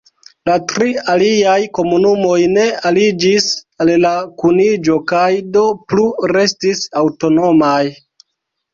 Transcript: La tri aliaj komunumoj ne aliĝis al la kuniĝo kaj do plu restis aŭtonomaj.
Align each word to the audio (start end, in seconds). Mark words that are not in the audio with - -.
La 0.49 0.53
tri 0.69 0.93
aliaj 1.13 1.57
komunumoj 1.79 2.39
ne 2.55 2.65
aliĝis 2.91 3.51
al 3.87 3.93
la 4.07 4.15
kuniĝo 4.43 4.99
kaj 5.15 5.29
do 5.55 5.69
plu 5.87 6.11
restis 6.37 6.87
aŭtonomaj. 7.07 7.81